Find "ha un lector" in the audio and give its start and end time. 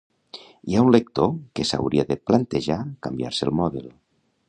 0.77-1.29